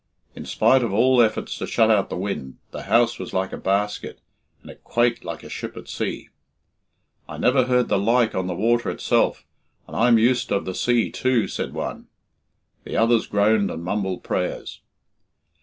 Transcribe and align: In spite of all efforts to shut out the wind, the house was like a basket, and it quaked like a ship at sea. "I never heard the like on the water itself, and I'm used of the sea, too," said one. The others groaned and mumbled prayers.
In 0.33 0.47
spite 0.47 0.81
of 0.81 0.91
all 0.91 1.21
efforts 1.21 1.59
to 1.59 1.67
shut 1.67 1.91
out 1.91 2.09
the 2.09 2.17
wind, 2.17 2.57
the 2.71 2.85
house 2.85 3.19
was 3.19 3.33
like 3.35 3.53
a 3.53 3.55
basket, 3.57 4.19
and 4.63 4.71
it 4.71 4.83
quaked 4.83 5.23
like 5.23 5.43
a 5.43 5.47
ship 5.49 5.77
at 5.77 5.87
sea. 5.87 6.29
"I 7.29 7.37
never 7.37 7.65
heard 7.65 7.87
the 7.87 7.99
like 7.99 8.33
on 8.33 8.47
the 8.47 8.55
water 8.55 8.89
itself, 8.89 9.45
and 9.85 9.95
I'm 9.95 10.17
used 10.17 10.51
of 10.51 10.65
the 10.65 10.73
sea, 10.73 11.11
too," 11.11 11.47
said 11.47 11.73
one. 11.75 12.07
The 12.83 12.97
others 12.97 13.27
groaned 13.27 13.69
and 13.69 13.83
mumbled 13.83 14.23
prayers. 14.23 14.81